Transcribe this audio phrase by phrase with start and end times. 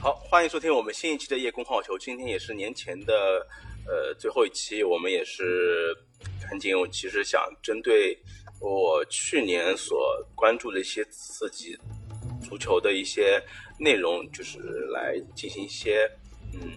[0.00, 1.98] 好，欢迎收听我们新一期的夜空好球。
[1.98, 3.44] 今天也是年前的
[3.84, 5.92] 呃最后一期，我们也是
[6.40, 8.16] 赶紧，我其实想针对
[8.60, 11.76] 我去年所关注的一些刺激
[12.48, 13.42] 足球的一些
[13.76, 14.60] 内容，就是
[14.92, 16.08] 来进行一些
[16.54, 16.70] 嗯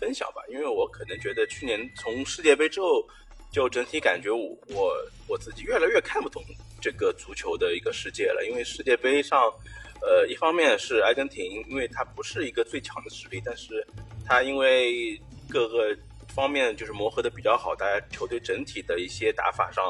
[0.00, 0.40] 分享吧。
[0.48, 3.06] 因为我可能觉得去年从世界杯之后，
[3.52, 4.96] 就整体感觉我我
[5.26, 6.42] 我自己越来越看不懂
[6.80, 9.52] 这个足球的一个世界了，因为世界杯上。
[10.00, 13.86] 呃，一方面是阿根廷，因为它不是一个最强的实力，但是
[14.24, 15.94] 它因为各个
[16.28, 19.84] 方面就是磨合的比较好，大家球队整体的一些打法上，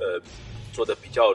[0.00, 0.20] 呃，
[0.72, 1.28] 做的比较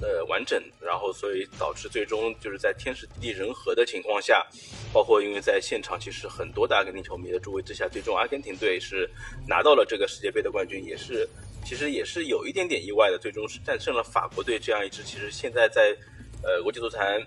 [0.00, 4.44] 呃完整，然后所以导致最终就是在天时地利人和的情况下，
[4.92, 9.08] 包括因为在现场其实很多的阿根廷球迷的助威之下，最终阿根廷队是
[9.46, 11.28] 拿到了这个世界杯的冠军，也是
[11.64, 15.94] 其实也是有一点点意外的，最终是战胜了法国队这样一支其实现在在。
[16.42, 17.20] 呃，国际足坛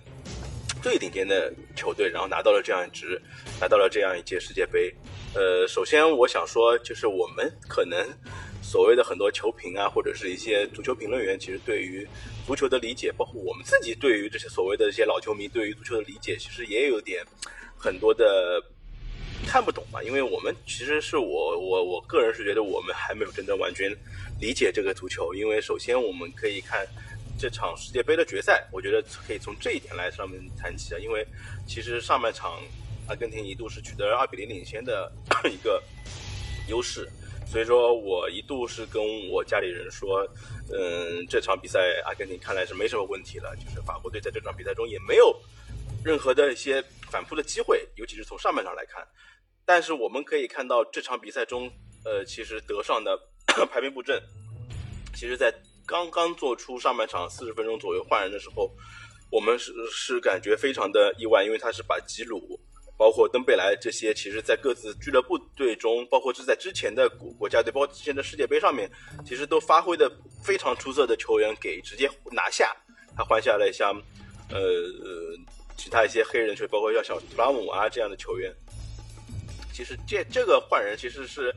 [0.83, 3.19] 最顶尖的球队，然后拿到了这样一支，
[3.61, 4.93] 拿到了这样一届世界杯。
[5.33, 8.05] 呃，首先我想说，就是我们可能
[8.61, 12.05] 所谓的很多球评啊，或者是一些足球评论员，其实对于
[12.45, 17.25] 足球的理解，包括我们自己对于这些所谓的一些老球迷对于足球的理解，其实也有点
[17.77, 18.61] 很多的
[19.47, 20.03] 看不懂吧。
[20.03, 23.89] 因为我们其实是我我我个人是觉得我们还没有真正完全
[24.41, 26.85] 理解这个足球，因为首先我们可以看。
[27.43, 31.27] 这场世界杯的决赛，我觉得可以从这一点来上面谈起啊，因为
[31.67, 32.57] 其实上半场
[33.05, 35.11] 阿根廷一度是取得了二比零领先的
[35.51, 35.83] 一个
[36.69, 37.05] 优势，
[37.45, 40.25] 所以说我一度是跟我家里人说，
[40.71, 45.37] 嗯，这场比赛阿根廷看来是没什么问题了，就是法国队在这场比赛中也没有
[46.01, 49.05] 任何的一些反扑的机会，尤其是从上半场来看，
[49.65, 51.69] 但是我们可以看到这场比赛中，
[52.05, 53.19] 呃，其实德尚的
[53.69, 54.23] 排兵布阵，
[55.13, 55.53] 其实在。
[55.85, 58.71] 刚刚做出上半场四十分钟左右换人的时候，
[59.29, 62.59] 我们是是感觉非常的意外，因为他是把吉鲁、
[62.97, 68.89] 包括登贝莱这些，其实在各自俱乐部队中，包括是在之前的国国家队，包括之前的世界杯上面，
[69.25, 70.11] 其实都发挥的
[70.43, 72.73] 非常出色的球员给直接拿下。
[73.17, 73.93] 他换下了像
[74.49, 74.57] 呃
[75.77, 78.53] 其他一些黑人球员，包括像小图拉姆啊这样的球员。
[79.73, 81.53] 其实这这个换人其实是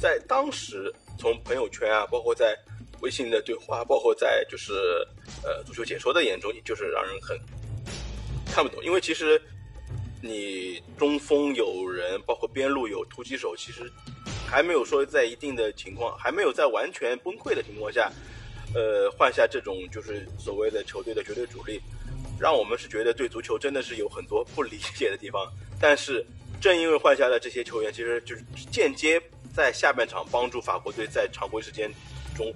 [0.00, 2.54] 在当时从朋友圈啊，包括在。
[3.00, 4.72] 微信的对话，包括在就是
[5.42, 7.38] 呃足球解说的眼中，就是让人很
[8.52, 8.84] 看不懂。
[8.84, 9.40] 因为其实
[10.22, 13.90] 你中锋有人，包括边路有突击手，其实
[14.46, 18.10] 还没有说在一定的情况，还没有在完全崩溃的情况下，
[18.74, 21.80] 呃换下这种就是所谓的球队的绝对主力，
[22.38, 25.50] 让我们是觉得对足球真的是有很多不理解的地方。
[25.80, 26.24] 但是
[26.60, 29.20] 正因为换下了这些球员，其实就是间接
[29.54, 31.90] 在下半场帮助法国队在常规时间
[32.36, 32.52] 中。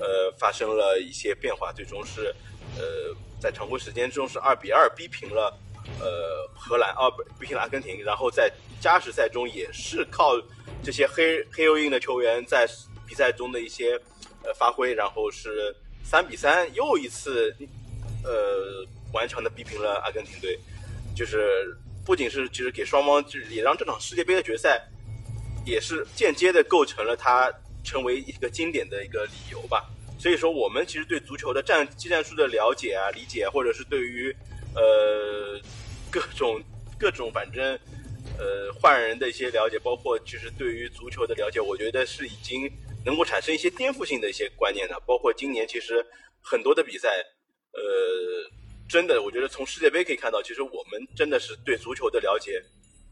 [0.00, 2.34] 呃，发生了一些变化，最终是，
[2.76, 5.52] 呃，在常规时间中是二比二逼平了，
[6.00, 10.40] 呃，荷兰，二逼平了阿根廷，然后在加时赛中也是靠
[10.82, 12.64] 这些黑黑又硬的球员在
[13.06, 14.00] 比赛中的一些
[14.44, 17.52] 呃发挥，然后是三比三又一次，
[18.22, 20.58] 呃，顽强的逼平了阿根廷队，
[21.16, 24.80] 就是不仅是其实给双方，就是也让这场世界杯的决赛，
[25.64, 27.52] 也是间接的构成了他。
[27.84, 34.34] 成为一个经典的一个理由吧，所以说我们其实对足球的战技战术的了解啊、理解，或者是对于
[34.74, 35.58] 呃
[36.10, 36.62] 各种
[36.98, 37.78] 各种反正
[38.38, 42.70] 呃换人的一些了解，包括其实对于足球的了解，我觉得是已经
[43.04, 45.00] 能够产生一些颠覆性的一些观念的。
[45.06, 46.04] 包括今年其实
[46.40, 47.08] 很多的比赛，
[47.72, 47.80] 呃，
[48.88, 52.62] 真的我觉得从世界杯可以看到，其实我们真的是对足球的了解。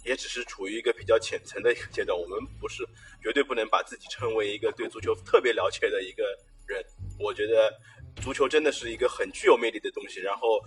[0.06, 2.86] 也只是处于一个比较浅层的一个阶段，我们不是
[3.20, 6.22] 绝对不能把自己称为一个对足球特别了解的一个
[6.64, 6.80] 人。
[7.18, 7.74] 我觉得
[8.22, 10.20] 足球真的是一个很具有魅力的东西。
[10.20, 10.64] 然后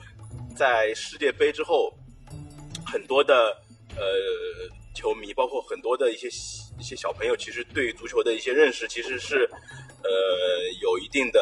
[0.57, 1.97] 在世界杯之后，
[2.85, 3.57] 很多的
[3.95, 4.03] 呃
[4.93, 6.27] 球迷，包括很多的一些
[6.77, 9.49] 一些小朋友，其实对于足球的一些认识，其实是
[10.03, 10.09] 呃
[10.81, 11.39] 有一定的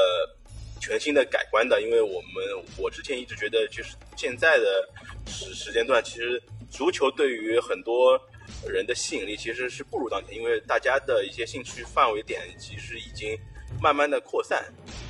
[0.80, 1.82] 全新的改观的。
[1.82, 4.88] 因为我们我之前一直觉得，就是现在的
[5.26, 6.40] 时时间段，其实。
[6.78, 8.22] 足球对于很多
[8.70, 13.36] 人的吸引力其实是不如当年，因为大家的一些兴趣范围点其实已经
[13.82, 14.64] 慢慢的扩散。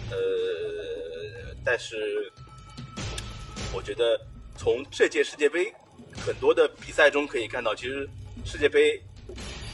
[0.10, 2.32] 呃，但是
[3.74, 4.18] 我觉得
[4.56, 5.70] 从这届世界杯
[6.26, 8.10] 很多的比赛中可以看到，其实
[8.46, 8.98] 世界杯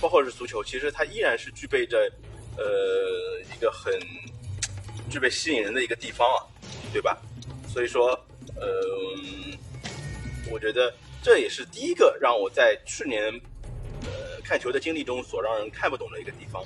[0.02, 2.12] 包括是足球，其实它依然是具备着
[2.58, 3.94] 呃一个很
[5.12, 6.42] 具备吸引人的一个地方啊，
[6.92, 7.22] 对吧？
[7.72, 8.08] 所以说，
[8.56, 8.66] 呃，
[10.52, 10.92] 我觉得。
[11.24, 13.24] 这也是第一个让我在去年，
[14.04, 16.62] 呃，看球的经历中所让人看不懂的一个地方。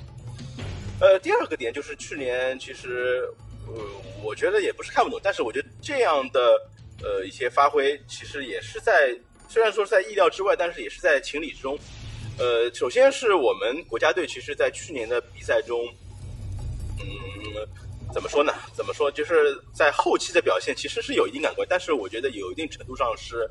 [1.00, 3.22] 呃，第二个点就是去年其实，
[3.68, 3.74] 呃，
[4.20, 6.60] 我觉得也不是看不懂，但是我觉得这样的
[7.00, 9.16] 呃一些发挥，其实也是在
[9.48, 11.78] 虽然说是在意料之外，但是也是在情理之中。
[12.36, 15.86] 呃，首先是我们国家队，其实在去年的比赛中，
[17.00, 17.06] 嗯，
[18.12, 18.52] 怎么说呢？
[18.74, 19.08] 怎么说？
[19.10, 23.48] 就是在后期的表现其实是有一定感官，但是我觉得有一定程度上是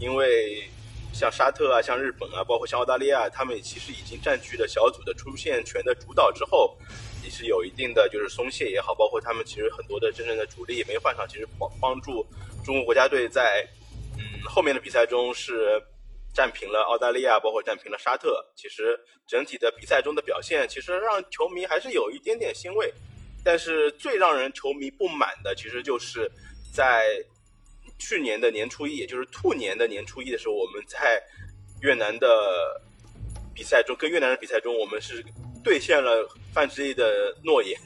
[0.00, 0.68] 因为
[1.12, 6.76] 像沙特啊、像日本啊，包括像澳大利亚，他们其实已经占据了小组的出线权的主导之后，
[7.22, 12.26] 也是有一定的就是松懈也好，包括他们其实很多的真正的主力也没换上，其实帮帮助
[12.64, 13.64] 中国国家队在
[14.18, 15.80] 嗯后面的比赛中是。
[16.32, 18.40] 战平了澳大利亚，包括战平了沙特。
[18.54, 18.96] 其实
[19.26, 22.94] 整体的比赛中的表现，其实让球迷还是有一点点欣慰。
[23.44, 26.30] 但是最让人球迷不满的，其实就是
[26.72, 27.20] 在
[28.00, 31.22] 去年的年初一，也就是兔年的年初一的时候，我们在
[31.82, 32.28] 越南的
[33.54, 35.24] 比赛中，跟越南的比赛中，我们是
[35.62, 37.78] 兑现了范志毅的诺言，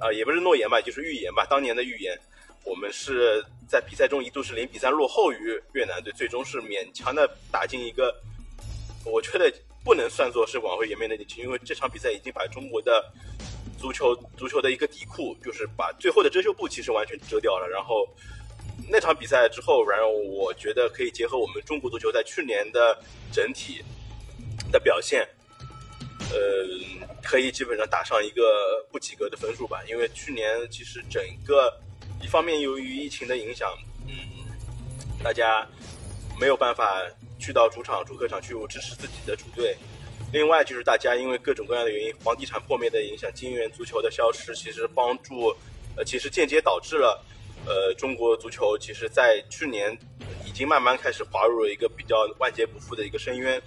[0.00, 2.18] 啊， 也不是诺言吧，就是预言吧，当年的预言。
[2.64, 8.12] 我们是在比赛中一度是零比三落后于越南队，最终是勉强的打进一个，
[9.04, 9.52] 我觉得
[9.84, 13.04] 不能算作是挽回颜面的进球，因为这场比赛已经把中国的
[13.78, 17.68] 足球足球的一个底裤，就是把最后的遮羞布其实完全遮掉了。
[17.68, 18.04] 然后
[18.88, 22.98] 那场比赛之后，然后我觉得可以结合我们中国足球在去年的
[23.32, 23.82] 整体
[24.70, 25.28] 的表现，
[26.30, 26.36] 呃，
[27.22, 31.72] 可以基本上打上一个不及格的分数吧，因为去年其实整个。
[32.22, 33.70] 一方面，由于疫情的影响，
[34.08, 34.14] 嗯，
[35.22, 35.68] 大家
[36.40, 37.02] 没有办法
[37.38, 39.76] 去到主场、主客场去支持自己的主队。
[40.32, 45.54] 另外，就是大家因为各种各样的原因，房地产破灭的影响，金元足球的消失，其实帮助，
[45.94, 47.22] 呃，其实间接导致了，
[47.66, 49.96] 呃，中国足球其实在去年
[50.46, 53.60] 已经慢慢开始滑入了一个比较万劫不复的一个深渊。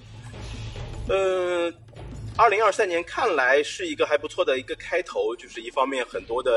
[1.10, 1.74] 嗯，
[2.38, 6.52] 二零二三年看来是一个还不错的一个开头，就是一方面很多的。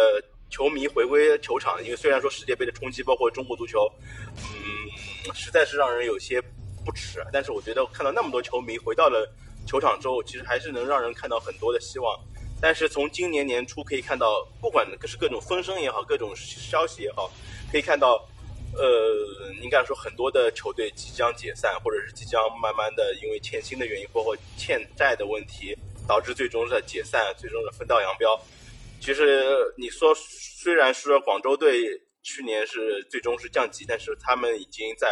[0.53, 3.91] 球迷回归球场，因为虽然说世界杯的冲击，包括中国足球，
[4.37, 6.43] 嗯，实在是让人有些
[6.85, 7.25] 不耻。
[7.33, 9.27] 但是我觉得看到那么多球迷回到了
[9.67, 12.15] 球场之后，其实还是能让人看到很多的希望。
[12.63, 17.29] 但是从今年年初可以看到，不管是各种风声也好，各种消息也好，
[17.73, 18.25] 可以看到，
[18.73, 25.77] 呃，应该说很多的球队即将解散，或者是即将慢慢的因为欠薪的原因，包括欠债的问题，
[26.07, 28.41] 导致最终的解散，最终的分道扬镳。
[29.01, 35.09] 其实你说，虽然说广州队去年是最终是降级，但是他们已经在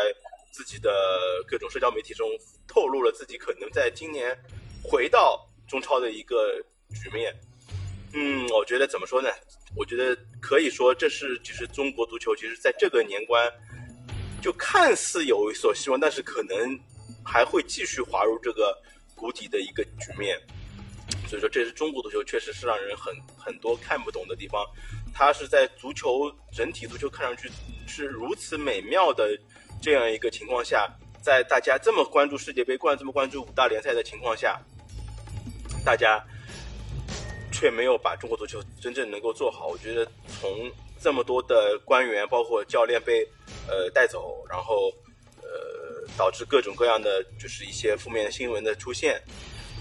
[0.53, 2.31] 自己的各种社交媒体中
[2.69, 4.39] 透露了自己可能在今年
[4.85, 6.63] 回到中超的一个
[6.95, 7.35] 局面。
[8.13, 9.29] 嗯，我觉得怎么说呢？
[9.77, 13.49] 我觉得可以说这是其实中国足球其实在这个年关
[14.43, 16.79] 就看似有所希望，但是可能
[17.25, 18.77] 还会继续滑入这个
[19.15, 20.41] 谷底的一个局面。
[21.29, 24.67] 所以说，这是中国足球确实是让人很很多看不懂的地方。
[25.15, 27.49] 它是在足球整体足球看上去
[27.87, 29.39] 是如此美妙的
[29.81, 30.89] 这样一个情况下，
[31.23, 34.61] 在大家这么关注世界杯、关这么关注五大联赛的情况下，
[35.85, 36.25] 大家
[37.61, 39.67] 却没有把中国足球真正能够做好。
[39.67, 40.11] 我觉得
[40.41, 43.23] 从这么多的官员，包括教练被
[43.69, 44.91] 呃带走，然后
[45.43, 49.21] 呃导致各种各样的就是一些负面新闻的出现。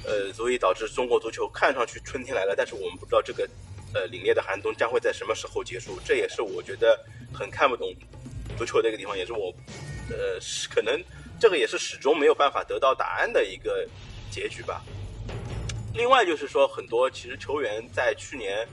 [0.05, 3.47] 呃，所以导致中国足球看上去春天来了，但是我们不知道这个，
[3.93, 5.99] 呃，凛冽的寒冬将会在什么时候结束。
[6.05, 6.97] 这也是我觉得
[7.33, 7.93] 很看不懂
[8.57, 9.53] 足球的一个地方，也是我，
[10.09, 10.39] 呃，
[10.73, 11.01] 可能
[11.39, 13.87] 这个也是始终没有办法得到答案的一个
[14.31, 14.81] 结局吧。
[15.93, 18.67] 另外就是说，很多其实球员在去年，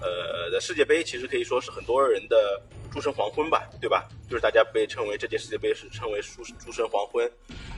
[0.00, 2.60] 呃的世界杯，其实可以说是很多人的
[2.90, 4.08] 诸神黄昏吧，对吧？
[4.28, 7.30] 就是大家被称为这届世界杯是称为诸诸神黄昏。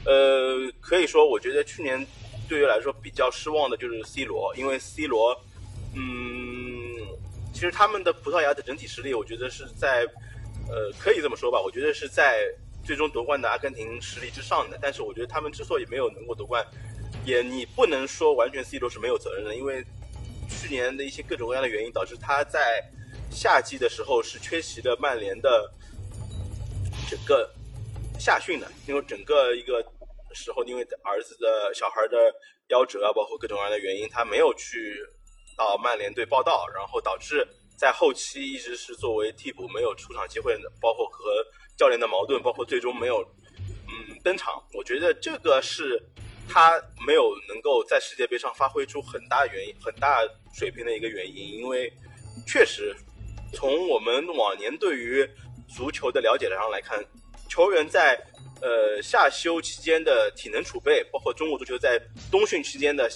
[0.04, 2.06] 呃，可以说，我觉得去年。
[2.46, 5.34] 对于来说比较失望的就是 C 罗，因为 C 罗，
[5.94, 7.00] 嗯，
[7.54, 10.06] 其实他们的葡萄牙的整体实力，我觉得是在，
[10.68, 12.44] 呃，可以这么说吧，我觉得是在
[12.84, 14.78] 最终夺冠的阿根廷实力之上的。
[14.78, 16.62] 但是我觉得他们之所以没有能够夺冠，
[17.24, 19.84] 也你不能说完全 C 罗是没有责任的，因为
[20.48, 22.82] 去年的一些各种各样的原因导致他在
[23.30, 25.70] 夏季的时候是缺席了曼联的
[27.08, 27.50] 整个
[28.18, 29.84] 夏训的，因为整个一个。
[30.36, 32.16] 时候，因为儿子的小孩的
[32.68, 34.98] 夭折啊，包括各种各样的原因，他没有去
[35.56, 37.46] 到曼联队报道，然后导致
[37.78, 41.30] 在后期一直是作为替补，没有出场机会，包括和
[41.78, 43.22] 教练的矛盾，包括最终没有
[43.86, 44.60] 嗯登场。
[44.72, 46.02] 我觉得这个是
[46.48, 50.20] 他没有能够在世界杯上发挥出很大原因、很大
[50.54, 51.92] 水平的一个原因，因为
[52.46, 52.94] 确实
[53.52, 55.28] 从我们往年对于
[55.68, 57.04] 足球的了解上来看，
[57.48, 58.20] 球员在。
[58.62, 63.10] 呃，夏休期间的体能储备，包括中国足球在冬训期间的，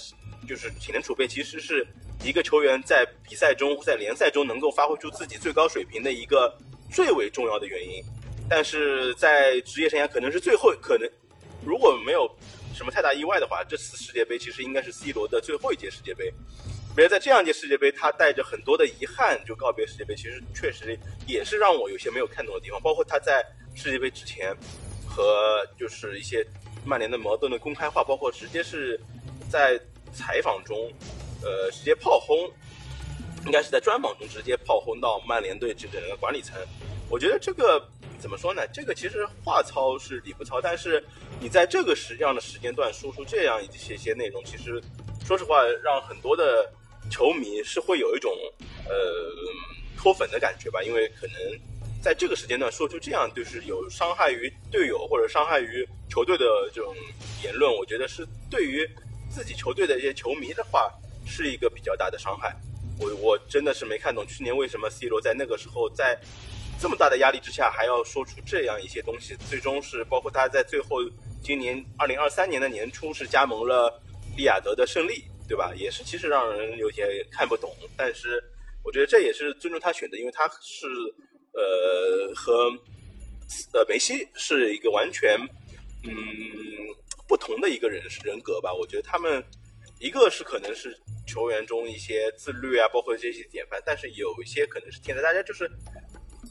[0.47, 1.87] 就是体能储备，其实是
[2.23, 6.55] 一个球员在比赛中、在联赛中能够发挥出自己最高水平的一个
[6.91, 8.03] 最为重要的原因。
[8.47, 11.09] 但是在职业生涯可能是最后可能
[11.65, 12.29] 如果没有
[12.79, 16.33] 什么太大意外的话，这次世界杯其实应该是 C 罗的最后一届世界杯。
[16.95, 22.81] 别在这样一届世界杯，他带着很多的遗憾就告别世界杯，其实确实也是让我有些没有看懂的地方。
[22.81, 23.45] 包括他在
[23.75, 24.55] 世界杯之前
[25.05, 26.41] 和就是一些
[26.85, 28.97] 曼联的矛盾的公开化，包括直接是
[29.49, 29.77] 在
[30.13, 30.89] 采访中，
[31.43, 32.49] 呃，直接炮轰，
[33.45, 36.55] 应该是在专访中直接炮轰到曼联队这个管理层。
[37.09, 37.85] 我觉得这个
[38.19, 38.67] 怎么说呢？
[38.73, 41.03] 这个其实话糙是理不糙，但是
[41.39, 44.81] 你在这个时这样的时间段说出这样一些些内容，其实
[45.25, 46.71] 说实话让很多的。
[47.09, 48.31] 球迷是会有一种
[48.87, 48.93] 呃
[49.97, 51.35] 脱粉的感觉吧，因为可能
[52.03, 56.95] 在这个时间段说出这样就是有伤害于队友或者伤害于球队的这种
[57.43, 58.87] 言论，我觉得是对于
[59.27, 60.93] 自己球队的一些球迷的话
[61.25, 62.55] 是一个比较大的伤害。
[62.99, 66.15] 我我真的是没看懂去年为什么 C 罗在那个时候在
[66.79, 70.97] 这么大的压力之下还要说出这样一些东西，最终是包括他在最后
[71.43, 74.01] 今年二零二三年的年初是加盟了
[74.37, 75.23] 利雅得的胜利。
[75.49, 75.73] 对吧？
[75.75, 77.75] 也是，其实让人有些看不懂。
[77.97, 78.39] 但是，
[78.83, 80.85] 我觉得这也是尊重他选择，因为他是
[81.53, 82.69] 呃和
[83.73, 85.35] 呃梅西是一个完全
[86.03, 86.13] 嗯
[87.27, 88.71] 不同的一个人人格吧。
[88.71, 89.43] 我觉得他们
[89.99, 90.95] 一个是可能是
[91.25, 95.23] 球员中一些自律啊，包括这些典范，但是有一些可能是天才。
[95.23, 95.67] 大家就是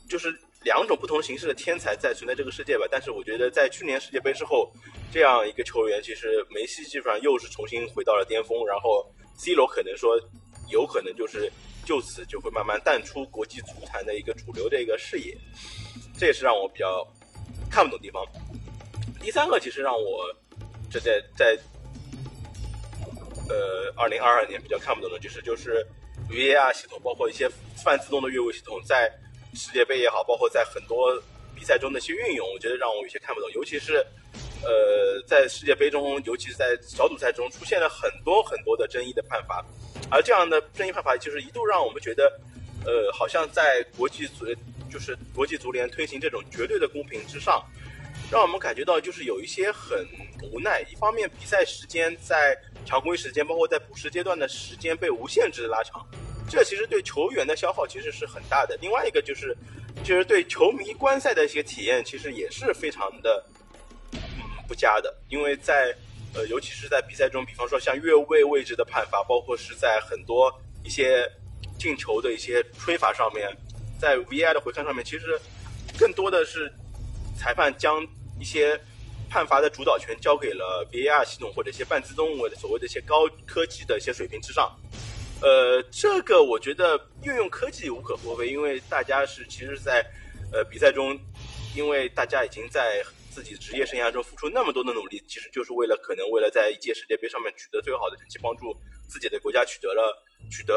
[0.09, 0.35] 就是。
[0.65, 4.69] 两种不同形式的天才在存在这个世界吧，但是我觉得在去年世界杯之后，
[5.13, 10.21] 这样一个球员，其实梅西基本上又是重新回到了巅峰，然后 C 罗可能说
[10.69, 11.51] 有可能就是
[11.87, 15.33] 就此就会慢慢淡出国际足坛的一个主流的一个视野，
[16.19, 17.07] 这也是让我比较
[17.71, 18.27] 看不懂地方。
[19.21, 20.27] 第三个其实让我
[20.91, 21.57] 这在在
[23.49, 25.87] 呃二零二二年比较看不懂的就是就是
[26.29, 27.49] VAR 系统，包括一些
[27.85, 29.09] 半自动的越位系统在。
[29.59, 31.21] 世界杯也好，包括在很多
[31.53, 33.51] 比赛中的一些运用，我觉得让我有些看不懂。
[33.51, 33.95] 尤其是，
[34.63, 39.65] 呃，在世界杯中，尤其是在小组赛中，出现了很多很多的争议的判罚，
[40.13, 42.41] 而这样的争议判罚，就是一度让我们觉得，
[42.87, 44.47] 呃，好像在国际足，
[44.89, 47.61] 就是国际足联推行这种绝对的公平之上，
[48.31, 50.07] 让我们感觉到就是有一些很
[50.53, 50.83] 无奈。
[50.89, 56.07] 一方面，比赛时间在常规时间，包括在补时阶段的时间被无限制的拉长。
[56.49, 58.77] 这其实对球员的消耗其实是很大的。
[58.81, 59.57] 另外一个就是，
[60.03, 63.45] 就是对球迷观赛的一些体验，其实也是非常的
[64.13, 64.19] 嗯
[64.67, 65.15] 不佳的。
[65.29, 65.95] 因为在
[66.35, 70.53] 呃，尤其是在比赛中，比方说像越位位置的判罚，包括是在很多
[70.85, 71.27] 一些
[71.79, 73.49] 进球的一些吹罚上面，
[73.99, 75.41] 在 VI 的回看上面，其实
[75.99, 76.73] 更多的是
[77.37, 78.07] 裁判将
[78.39, 78.79] 一些
[79.31, 84.71] 判罚的主导权交给了 VAR 系统或者一些半自动的所谓的一些高科技的一些水平之上。
[85.41, 90.05] 呃，这个我觉得运用科技无可厚非，因为大家是其实，在
[90.53, 91.17] 呃比赛中，
[91.77, 98.77] 因为大家已经在自己职业生涯中付出那么多的努力，其实就是为了可能为了在一届世界杯上面取得最好的成绩，帮助
[99.09, 100.13] 自己的国家取得了
[100.51, 100.75] 取得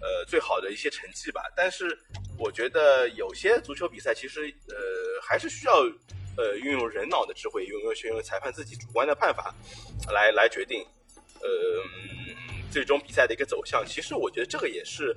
[0.00, 1.42] 呃最好的一些成绩吧。
[1.54, 1.94] 但是
[2.38, 4.76] 我觉得有些足球比赛其实呃
[5.20, 5.82] 还是需要
[6.38, 9.54] 呃运用人脑的智慧，运用运用裁判自己主观的判罚
[10.10, 10.82] 来来决定，
[11.42, 11.48] 呃。
[12.70, 15.16] 最终比赛的一个走向，其实我觉得这个也是，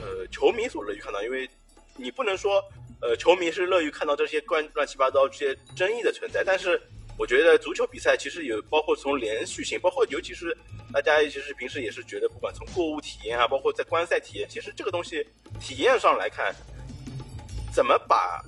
[0.00, 1.48] 呃，球迷所乐于看到，因为
[1.96, 2.62] 你不能说，
[3.00, 6.80] 呃，球迷是乐于看到这些关乱七八糟这些争议的存在，但是
[7.18, 10.56] 我觉得足球比赛其实有包括从连续性，包括尤其是
[10.92, 15.26] 大家其实平时也是觉得，不管从购物体验啊，包括在观赛体验，其实这个东西
[15.60, 16.54] 体验上来看，
[17.72, 18.42] 怎么把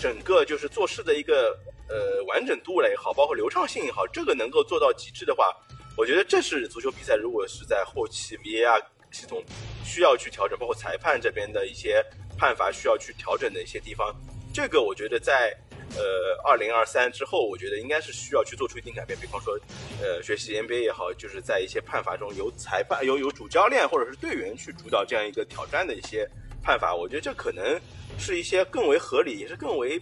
[0.00, 1.56] 整个就是做事的一个
[1.88, 5.54] 呃完整度了也好，包括流畅性也好，这个能够做到极致的话。
[6.00, 9.44] 我觉得这是足球比赛，如果是在后期 VAR 系统
[9.84, 12.02] 需要去调整，包括裁判这边的一些
[12.38, 14.16] 判罚需要去调整的一些地方，
[14.50, 15.54] 这个我觉得在
[15.94, 19.18] 呃二零二三之后，我觉得应该是需要去做出一定改变。
[19.20, 19.60] 比方说，
[20.00, 26.26] 呃，学习 NBA 也好，就是在一些判罚中由裁判、由由主教练或者是队员去主导这样一个挑战的一些
[26.62, 27.78] 判罚，我觉得这可能
[28.18, 30.00] 是一些更为合理，也是更为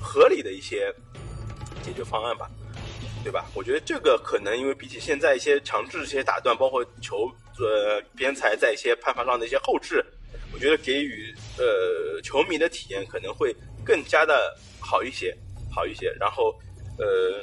[0.00, 0.94] 合理的一些
[1.82, 2.48] 解决方案吧。
[3.26, 3.44] 对吧？
[3.56, 7.28] 我觉得这个可能因为比起现在一些强制一些打断，包括球
[7.58, 10.00] 呃边裁在一些判罚上的一些后置，
[10.54, 13.52] 我觉得给予呃球迷的体验可能会
[13.84, 15.36] 更加的好一些，
[15.74, 16.14] 好一些。
[16.20, 16.54] 然后
[17.00, 17.42] 呃，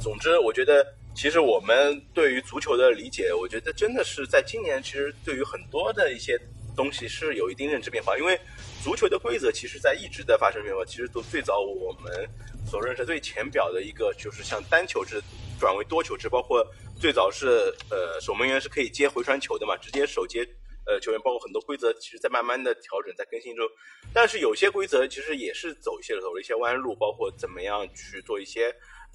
[0.00, 0.82] 总之我觉得
[1.14, 6.40] 其实我们对于足球的理解，我觉得真的是在今年其实对于很多的一些
[6.74, 8.40] 东西是有一定认知变化，因为
[8.82, 10.84] 足球的规则其实在一直在发生变化。
[10.84, 12.28] 其实从最早我们。
[12.70, 15.22] 所认识最浅表的一个就是像单球制
[15.58, 16.62] 转为多球制，包括
[17.00, 20.46] 最早是呃守门员是可以接回传球的嘛，直接手接
[20.84, 23.66] 呃球员，包括很多规则，其实在慢慢的调整，在更新中。
[24.12, 28.66] 但是有些规则其实也是走一些走了一些弯路，包括怎么样去做一些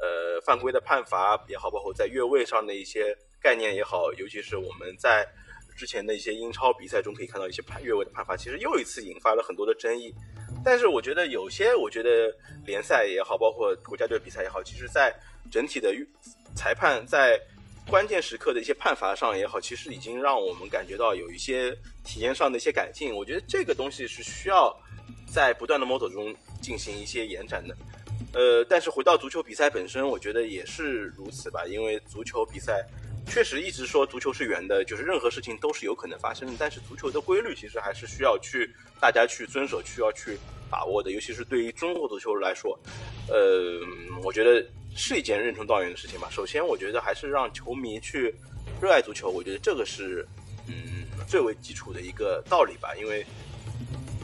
[0.01, 5.23] 呃犯规的判罚也好，包括在越位上的一些概念也好，尤其是我们在
[5.75, 10.13] 之前的一些英超比赛中可以看到一些判越位的判罚，其实又一次引发了很多的争议。
[10.63, 12.33] 但是我觉得有些，我觉得
[12.65, 15.13] 联赛也好，包括国家队比赛也好，其实在
[15.51, 15.93] 整体的
[16.55, 17.39] 裁判在
[17.89, 21.75] 关键时刻的一些判罚上也好，其实已经让我们感觉到有一些
[22.05, 23.13] 体验上的一些改进。
[23.13, 24.73] 我觉得这个东西是需要
[25.27, 27.75] 在不断的摸索中进行一些延展的。
[28.33, 32.85] 呃，但是回到足球比赛本身，我觉得也是如此吧，因为足球比赛。
[33.27, 36.53] 确实一直说足球是圆的，就是任何事情都是有可能发生的。
[36.59, 40.37] 但是足球的规律其实还是需要去大家去遵守，需要去
[40.69, 41.11] 把握的。
[41.11, 42.77] 尤其是对于中国足球来说，
[43.29, 43.79] 呃，
[44.23, 44.63] 我觉得
[44.95, 46.27] 是一件任重道远的事情吧。
[46.29, 48.33] 首先，我觉得还是让球迷去
[48.81, 50.27] 热爱足球，我觉得这个是
[50.67, 52.93] 嗯最为基础的一个道理吧。
[52.95, 53.25] 因为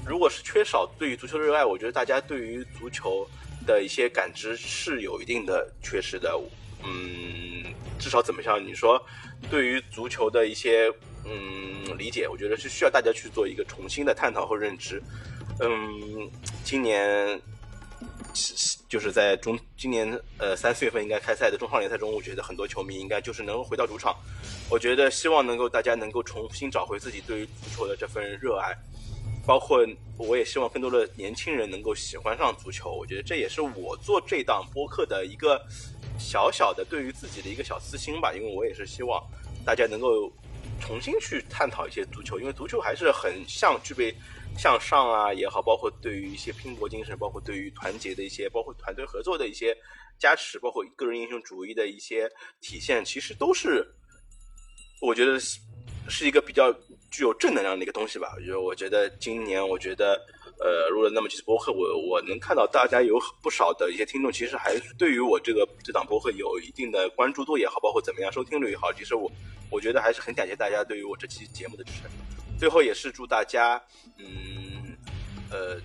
[0.05, 3.27] 如果是缺少对于足球的热爱，我觉得大家对于足球
[3.65, 6.39] 的一些感知是有一定的缺失的。
[6.83, 7.63] 嗯，
[7.99, 8.65] 至少怎么样？
[8.65, 8.99] 你说，
[9.51, 10.89] 对于足球的一些
[11.25, 15.03] 嗯理解，我觉得是需要大家去做一个重新的探讨和认知。
[15.59, 16.31] 嗯，
[16.63, 17.39] 今年
[18.87, 24.15] 就是在中今年呃三四月份应该开赛的中超联赛中，我觉得很多球迷应该就是能回到主场。
[24.69, 28.73] 我觉得希望能够大家能够重新找回自己对于足球的这份热爱，
[29.45, 29.85] 包括
[30.17, 32.91] 我也希望更多的年轻人能够喜欢上足球。
[32.91, 35.61] 我觉得这也是我做这档播客的一个。
[36.19, 39.19] 小小的对于自己的一个小私心吧，因为我也是希望
[39.65, 40.31] 大家能够
[40.81, 44.13] 重新去探讨一些足球，因为足球还是很像具备
[44.57, 49.75] 向上啊也好，包括对于一些拼搏精神，包括对于团结的一些，包括团队合作的一些
[50.19, 52.29] 加持，包括个人英雄主义的一些
[52.61, 53.87] 体现，其实都是
[55.01, 56.71] 我觉得是一个比较
[57.09, 58.35] 具有正能量的一个东西吧。
[58.45, 60.19] 就我觉得今年，我觉得。
[60.59, 69.31] 呃，录了那么几次播客，我我能看到大家有不少的一些听众，其实还是对于我这个这档播客有一定的关注度也好，包括怎么样收听率也好，其实我
[69.71, 72.09] 我觉得还是很感谢大家对于我这期节目的支持。
[72.59, 73.81] 最后也是祝大家，
[74.17, 74.97] 嗯，
[75.49, 75.79] 呃，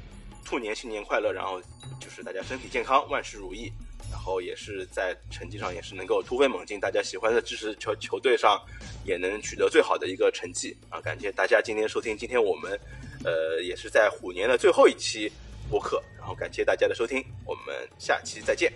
[0.45, 1.61] 兔年新年快乐，然后
[2.01, 3.73] 就是大家身体健康，万事如意。
[4.11, 8.61] 然后也是在成绩上也是能够突飞猛进，大家喜欢的支持球球队上
[9.05, 11.01] 也能取得最好的一个成绩啊！
[11.01, 12.79] 感谢大家今天收听，今天我们
[13.25, 15.31] 呃也是在虎年的最后一期
[15.69, 18.73] 播客，然后感谢大家的收听，我们下期再见。